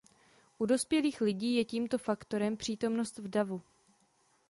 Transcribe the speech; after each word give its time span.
U 0.57 0.65
dospělých 0.65 1.21
lidí 1.21 1.55
je 1.55 1.65
tímto 1.65 1.97
faktorem 1.97 2.57
přítomnost 2.57 3.17
v 3.17 3.27
davu. 3.27 3.61